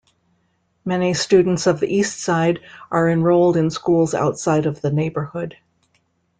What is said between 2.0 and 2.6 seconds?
Side